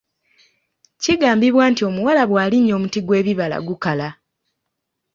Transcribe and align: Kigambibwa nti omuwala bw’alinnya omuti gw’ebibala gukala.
Kigambibwa 1.03 1.63
nti 1.71 1.81
omuwala 1.89 2.23
bw’alinnya 2.29 2.73
omuti 2.77 2.99
gw’ebibala 3.05 3.57
gukala. 3.67 4.09